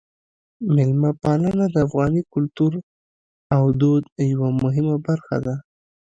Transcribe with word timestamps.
میلمه 0.73 1.11
پالنه 1.21 1.65
د 1.73 1.75
افغاني 1.87 2.21
کلتور 2.33 2.71
او 3.55 3.63
دود 3.79 4.03
یوه 4.31 4.49
مهمه 4.61 4.95
برخه 5.07 5.37
ده. 5.45 5.55